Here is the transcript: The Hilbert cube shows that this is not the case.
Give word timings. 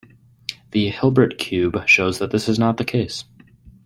The 0.71 0.89
Hilbert 0.89 1.37
cube 1.37 1.87
shows 1.87 2.17
that 2.17 2.31
this 2.31 2.49
is 2.49 2.57
not 2.57 2.77
the 2.77 2.83
case. 2.85 3.25